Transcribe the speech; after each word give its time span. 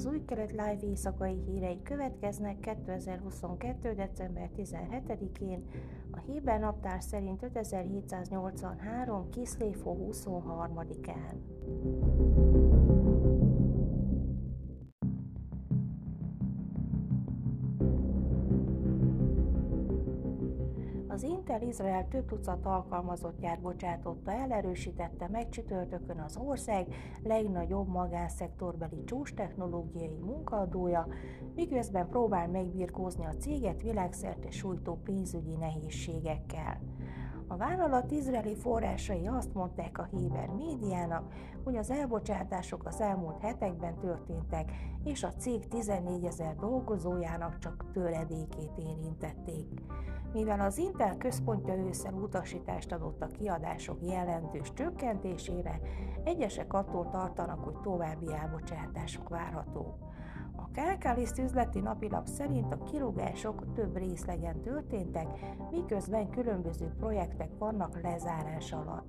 Az 0.00 0.06
új 0.06 0.24
kelet 0.24 0.50
live 0.50 0.78
éjszakai 0.82 1.36
hírei 1.46 1.82
következnek 1.82 2.60
2022. 2.60 3.94
december 3.94 4.50
17-én, 4.56 5.64
a 6.10 6.18
Héber 6.18 6.60
naptár 6.60 7.02
szerint 7.02 7.42
5783. 7.42 9.30
Kiszléfó 9.30 10.08
23-án. 10.12 11.34
Intel 21.50 21.68
Izrael 21.68 22.08
több 22.08 22.26
tucat 22.26 22.66
alkalmazottját 22.66 23.60
bocsátotta 23.60 24.32
el, 24.32 24.52
erősítette 24.52 25.28
meg 25.28 25.48
csütörtökön 25.48 26.18
az 26.18 26.36
ország 26.36 26.86
legnagyobb 27.22 27.88
magánszektorbeli 27.88 29.04
csúcs 29.04 29.34
technológiai 29.34 30.18
munkaadója, 30.20 31.08
miközben 31.54 32.08
próbál 32.08 32.48
megbirkózni 32.48 33.24
a 33.24 33.36
céget 33.36 33.82
világszerte 33.82 34.50
sújtó 34.50 35.00
pénzügyi 35.04 35.56
nehézségekkel. 35.56 36.80
A 37.50 37.56
vállalat 37.56 38.10
izraeli 38.10 38.54
forrásai 38.54 39.26
azt 39.26 39.54
mondták 39.54 39.98
a 39.98 40.08
Héber 40.10 40.48
médiának, 40.48 41.32
hogy 41.64 41.76
az 41.76 41.90
elbocsátások 41.90 42.86
az 42.86 43.00
elmúlt 43.00 43.40
hetekben 43.40 43.98
történtek, 43.98 44.72
és 45.04 45.22
a 45.22 45.32
cég 45.32 45.68
14 45.68 46.24
ezer 46.24 46.56
dolgozójának 46.56 47.58
csak 47.58 47.84
töredékét 47.92 48.78
érintették. 48.78 49.66
Mivel 50.32 50.60
az 50.60 50.78
Intel 50.78 51.16
központja 51.16 51.74
ősszel 51.74 52.12
utasítást 52.12 52.92
adott 52.92 53.22
a 53.22 53.26
kiadások 53.26 53.98
jelentős 54.02 54.72
csökkentésére, 54.72 55.80
egyesek 56.24 56.72
attól 56.72 57.08
tartanak, 57.08 57.64
hogy 57.64 57.80
további 57.82 58.32
elbocsátások 58.32 59.28
várhatók. 59.28 59.94
A 60.70 60.72
Kálkáliszt 60.72 61.38
üzleti 61.38 61.80
napilap 61.80 62.26
szerint 62.26 62.72
a 62.72 62.82
kirúgások 62.82 63.72
több 63.74 63.96
részlegen 63.96 64.60
történtek, 64.60 65.26
miközben 65.70 66.30
különböző 66.30 66.92
projektek 66.98 67.50
vannak 67.58 68.00
lezárás 68.02 68.72
alatt. 68.72 69.08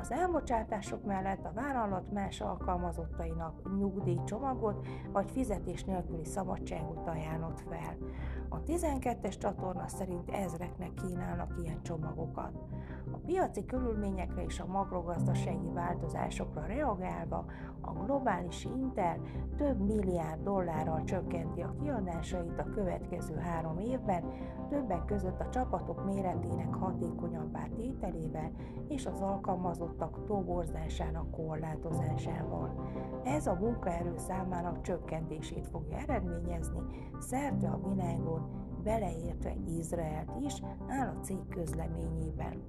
Az 0.00 0.12
elbocsátások 0.12 1.04
mellett 1.04 1.44
a 1.44 1.52
vállalat 1.54 2.12
más 2.12 2.40
alkalmazottainak 2.40 3.78
nyugdíjcsomagot 3.78 4.86
vagy 5.12 5.30
fizetés 5.30 5.84
nélküli 5.84 6.24
szabadságot 6.24 7.06
ajánlott 7.06 7.60
fel. 7.60 7.96
A 8.48 8.62
12-es 8.62 9.38
csatorna 9.38 9.88
szerint 9.88 10.30
ezreknek 10.30 10.94
kínálnak 10.94 11.54
ilyen 11.62 11.82
csomagokat. 11.82 12.52
A 13.12 13.16
piaci 13.16 13.64
körülményekre 13.64 14.42
és 14.42 14.60
a 14.60 14.66
makrogazdasági 14.66 15.70
változásokra 15.72 16.66
reagálva 16.66 17.44
a 17.80 17.92
globális 17.92 18.64
Intel 18.64 19.20
több 19.56 19.80
milliárd 19.80 20.42
dollárral 20.42 21.04
csökkenti 21.04 21.60
a 21.60 21.74
kiadásait 21.82 22.58
a 22.58 22.70
következő 22.70 23.34
három 23.34 23.78
évben, 23.78 24.24
többek 24.68 25.04
között 25.04 25.40
a 25.40 25.48
csapatok 25.48 26.04
méretének 26.04 26.74
hatékonyabbá 26.74 27.66
tételével 27.76 28.50
és 28.88 29.06
az 29.06 29.20
alkalmazottak 29.88 30.26
toborzásának 30.26 31.30
korlátozásával. 31.30 32.90
Ez 33.24 33.46
a 33.46 33.54
munkaerő 33.54 34.14
számának 34.16 34.80
csökkentését 34.80 35.66
fogja 35.66 35.96
eredményezni 35.96 36.80
szerte 37.18 37.68
a 37.68 37.80
világon, 37.88 38.50
beleértve 38.82 39.54
Izraelt 39.78 40.30
is, 40.40 40.62
áll 40.88 41.08
a 41.08 41.20
cég 41.20 41.48
közleményében. 41.48 42.62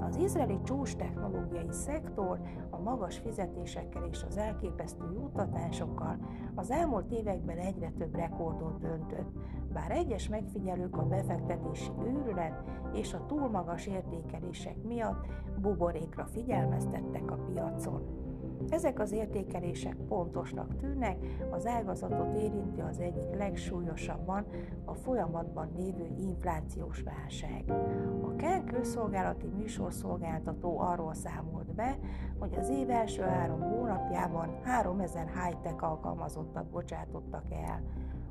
Az 0.00 0.16
izraeli 0.16 0.58
csúcs 0.62 0.96
technológiai 0.96 1.70
szektor 1.70 2.40
a 2.70 2.78
magas 2.78 3.18
fizetésekkel 3.18 4.04
és 4.10 4.24
az 4.28 4.36
elképesztő 4.36 5.12
juttatásokkal 5.12 6.18
az 6.54 6.70
elmúlt 6.70 7.12
években 7.12 7.58
egyre 7.58 7.92
több 7.98 8.14
rekordot 8.14 8.78
döntött, 8.78 9.30
bár 9.72 9.90
egyes 9.90 10.28
megfigyelők 10.28 10.96
a 10.96 11.06
befektetési 11.06 11.90
őrület 12.04 12.62
és 12.92 13.14
a 13.14 13.26
túl 13.26 13.48
magas 13.48 13.86
értékelések 13.86 14.82
miatt 14.82 15.26
buborékra 15.60 16.26
figyelmeztettek 16.26 17.30
a 17.30 17.38
piacon. 17.52 18.27
Ezek 18.70 19.00
az 19.00 19.12
értékelések 19.12 19.96
pontosnak 20.08 20.76
tűnnek, 20.76 21.16
az 21.50 21.66
ágazatot 21.66 22.34
érinti 22.36 22.80
az 22.80 22.98
egyik 22.98 23.36
legsúlyosabban 23.36 24.46
a 24.84 24.94
folyamatban 24.94 25.68
lévő 25.76 26.08
inflációs 26.18 27.02
válság. 27.02 27.64
A 28.22 28.34
KEN 28.36 28.64
közszolgálati 28.64 29.46
műsorszolgáltató 29.46 30.78
arról 30.78 31.14
számolt 31.14 31.74
be, 31.74 31.98
hogy 32.38 32.54
az 32.58 32.68
év 32.68 32.90
első 32.90 33.22
három 33.22 33.60
hónapjában 33.60 34.60
3000 34.62 35.26
high-tech 35.26 35.84
alkalmazottat 35.84 36.66
bocsátottak 36.66 37.44
el. 37.50 37.82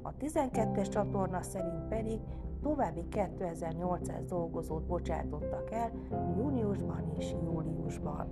A 0.01 0.13
12-es 0.13 0.89
csatorna 0.89 1.41
szerint 1.41 1.87
pedig 1.89 2.19
további 2.61 3.07
2800 3.09 4.25
dolgozót 4.25 4.83
bocsátottak 4.83 5.71
el 5.71 5.91
júniusban 6.37 7.11
és 7.17 7.31
júliusban. 7.43 8.27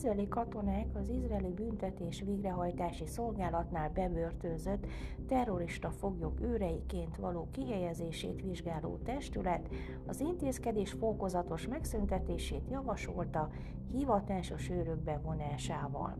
Izraeli 0.00 0.28
katonák 0.28 0.86
az 0.94 1.08
izraeli 1.08 1.52
büntetés 1.52 2.22
végrehajtási 2.26 3.06
szolgálatnál 3.06 3.90
bebörtönzött 3.90 4.86
terrorista 5.28 5.90
foglyok 5.90 6.40
őreiként 6.40 7.16
való 7.16 7.48
kihelyezését 7.50 8.42
vizsgáló 8.42 8.98
testület 9.04 9.68
az 10.06 10.20
intézkedés 10.20 10.90
fokozatos 10.90 11.68
megszüntetését 11.68 12.68
javasolta 12.70 13.50
hivatásos 13.92 14.70
őrök 14.70 14.98
bevonásával. 14.98 16.16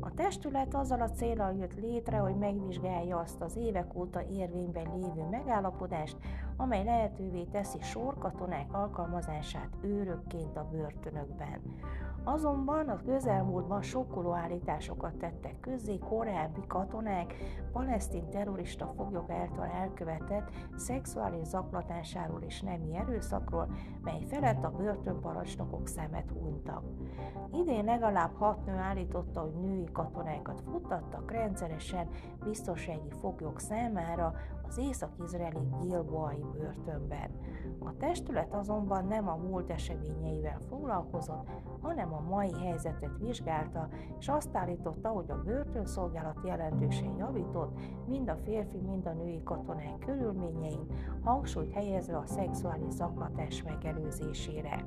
A 0.00 0.14
testület 0.14 0.74
azzal 0.74 1.00
a 1.00 1.10
célral 1.10 1.52
jött 1.52 1.74
létre, 1.74 2.16
hogy 2.16 2.36
megvizsgálja 2.36 3.18
azt 3.18 3.40
az 3.40 3.56
évek 3.56 3.94
óta 3.94 4.22
érvényben 4.22 4.90
lévő 4.96 5.28
megállapodást, 5.30 6.16
amely 6.56 6.84
lehetővé 6.84 7.44
teszi 7.44 7.78
sorkatonák 7.80 8.72
alkalmazását 8.72 9.70
őrökként 9.80 10.56
a 10.56 10.68
börtönökben. 10.70 11.60
Azonban 12.24 12.88
a 12.88 13.00
közelmúltban 13.18 13.82
sokkoló 13.82 14.32
állításokat 14.32 15.14
tettek 15.14 15.60
közzé 15.60 15.98
korábbi 15.98 16.60
katonák 16.66 17.34
palesztin 17.72 18.30
terrorista 18.30 18.92
foglyok 18.96 19.30
által 19.30 19.66
elkövetett 19.66 20.50
szexuális 20.76 21.46
zaklatásáról 21.46 22.42
és 22.42 22.60
nemi 22.60 22.96
erőszakról, 22.96 23.68
mely 24.02 24.24
felett 24.28 24.64
a 24.64 24.70
börtönparancsnokok 24.70 25.88
szemet 25.88 26.30
hunytak. 26.30 26.82
Idén 27.52 27.84
legalább 27.84 28.34
hat 28.34 28.64
nő 28.66 28.76
állította, 28.76 29.40
hogy 29.40 29.54
női 29.54 29.88
katonákat 29.92 30.62
futtattak 30.70 31.30
rendszeresen 31.30 32.08
biztonsági 32.44 33.10
foglyok 33.20 33.60
számára 33.60 34.34
az 34.68 34.78
észak-izraeli 34.78 35.68
Gilboai 35.80 36.44
börtönben. 36.52 37.30
A 37.78 37.96
testület 37.96 38.54
azonban 38.54 39.06
nem 39.06 39.28
a 39.28 39.36
múlt 39.36 39.70
eseményeivel 39.70 40.58
foglalkozott, 40.68 41.48
hanem 41.80 42.14
a 42.14 42.20
mai 42.20 42.52
helyzetet 42.52 43.18
vizsgálta, 43.18 43.88
és 44.18 44.28
azt 44.28 44.56
állította, 44.56 45.08
hogy 45.08 45.30
a 45.30 45.42
börtönszolgálat 45.42 46.38
jelentősen 46.44 47.16
javított 47.16 47.78
mind 48.06 48.28
a 48.28 48.36
férfi, 48.44 48.78
mind 48.78 49.06
a 49.06 49.12
női 49.12 49.42
katonák 49.42 49.98
körülményein, 49.98 50.86
hangsúlyt 51.24 51.72
helyezve 51.72 52.16
a 52.16 52.26
szexuális 52.26 52.92
zaklatás 52.92 53.62
megelőzésére. 53.62 54.86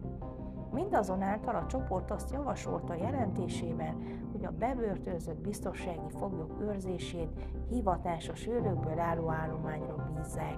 Mindazonáltal 0.73 1.55
a 1.55 1.65
csoport 1.65 2.11
azt 2.11 2.31
javasolta 2.31 2.95
jelentésében, 2.95 3.95
hogy 4.31 4.45
a 4.45 4.51
bebörtönzött 4.51 5.41
biztonsági 5.41 6.09
foglyok 6.09 6.62
őrzését 6.62 7.29
hivatásos 7.69 8.47
őrökből 8.47 9.00
álló 9.00 9.29
állományra 9.29 10.13
bízzák, 10.15 10.57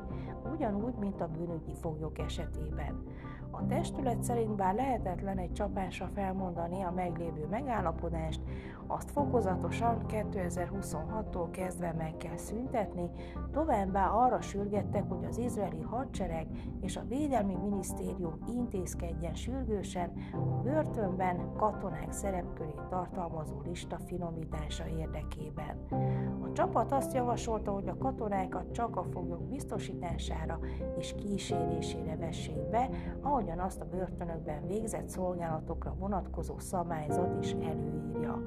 ugyanúgy, 0.53 0.93
mint 0.99 1.21
a 1.21 1.27
bűnügyi 1.27 1.73
foglyok 1.73 2.19
esetében. 2.19 3.03
A 3.51 3.65
testület 3.65 4.23
szerint 4.23 4.55
bár 4.55 4.75
lehetetlen 4.75 5.37
egy 5.37 5.53
csapásra 5.53 6.09
felmondani 6.13 6.81
a 6.81 6.91
meglévő 6.91 7.47
megállapodást, 7.49 8.41
azt 8.87 9.11
fokozatosan 9.11 10.05
2026-tól 10.07 11.47
kezdve 11.51 11.93
meg 11.97 12.17
kell 12.17 12.37
szüntetni, 12.37 13.09
továbbá 13.51 14.07
arra 14.07 14.41
sürgettek, 14.41 15.09
hogy 15.09 15.25
az 15.25 15.37
izraeli 15.37 15.81
hadsereg 15.81 16.47
és 16.81 16.97
a 16.97 17.05
Védelmi 17.07 17.55
Minisztérium 17.55 18.37
intézkedjen 18.47 19.33
sürgősen 19.33 20.11
a 20.33 20.61
börtönben 20.61 21.53
katonák 21.57 22.11
szerepkörét 22.11 22.81
tartalmazó 22.89 23.61
lista 23.65 23.97
finomítása 24.05 24.87
érdekében. 24.87 25.77
A 26.43 26.51
csapat 26.51 26.91
azt 26.91 27.13
javasolta, 27.13 27.71
hogy 27.71 27.87
a 27.87 27.97
katonákat 27.97 28.71
csak 28.71 28.95
a 28.95 29.03
foglyok 29.03 29.43
biztosítására 29.43 30.59
és 30.97 31.15
kísérésére 31.17 32.15
vessék 32.15 32.69
be, 32.69 32.89
ahogyan 33.21 33.59
azt 33.59 33.81
a 33.81 33.85
börtönökben 33.85 34.67
végzett 34.67 35.09
szolgálatokra 35.09 35.95
vonatkozó 35.99 36.59
szabályzat 36.59 37.37
is 37.39 37.51
előírja. 37.51 38.43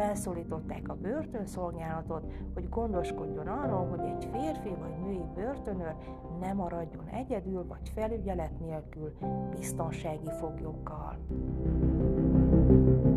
Felszólították 0.00 0.88
a 0.88 0.94
börtönszolgálatot, 0.94 2.32
hogy 2.54 2.68
gondoskodjon 2.68 3.46
arról, 3.46 3.86
hogy 3.86 4.00
egy 4.00 4.28
férfi 4.32 4.74
vagy 4.80 4.98
női 5.02 5.24
börtönőr 5.34 5.94
ne 6.40 6.52
maradjon 6.52 7.06
egyedül 7.08 7.66
vagy 7.66 7.90
felügyelet 7.94 8.60
nélkül 8.60 9.12
biztonsági 9.50 10.30
foglyokkal. 10.38 11.18
időjárás. 12.60 13.09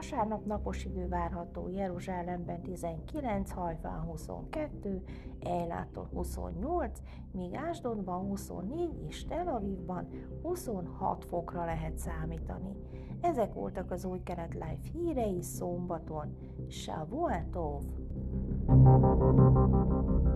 Vasárnap 0.00 0.44
napos 0.44 0.84
idő 0.84 1.08
várható 1.08 1.68
Jeruzsálemben 1.68 2.62
19, 2.62 3.50
Hajfán 3.50 4.00
22, 4.00 5.02
Ejláton 5.40 6.06
28, 6.12 7.00
míg 7.32 7.54
Ásdodban 7.54 8.26
24 8.26 8.90
és 9.08 9.24
Tel 9.24 9.48
Avivban 9.48 10.08
26 10.42 11.24
fokra 11.24 11.64
lehet 11.64 11.98
számítani. 11.98 12.76
Ezek 13.20 13.52
voltak 13.52 13.90
az 13.90 14.04
új 14.04 14.22
kelet 14.22 14.52
live 14.52 14.78
hírei 14.92 15.42
szombaton. 15.42 16.36
Shavuot 16.68 17.44
Tov! 17.50 17.82
thank 18.66 20.24
you 20.24 20.29